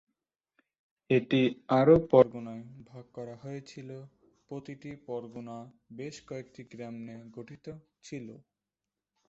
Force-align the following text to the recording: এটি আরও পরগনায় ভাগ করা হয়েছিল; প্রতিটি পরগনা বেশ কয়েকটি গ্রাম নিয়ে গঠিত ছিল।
এটি 1.09 1.41
আরও 1.79 1.95
পরগনায় 2.11 2.63
ভাগ 2.89 3.05
করা 3.13 3.35
হয়েছিল; 3.43 3.89
প্রতিটি 4.47 4.91
পরগনা 5.07 5.57
বেশ 5.91 6.15
কয়েকটি 6.27 6.61
গ্রাম 6.71 6.95
নিয়ে 7.05 7.21
গঠিত 7.37 7.65
ছিল। 8.03 8.27